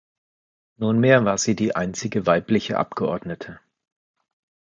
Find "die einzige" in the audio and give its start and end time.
1.55-2.25